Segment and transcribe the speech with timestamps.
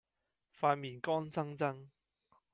[0.59, 1.89] 塊面乾爭爭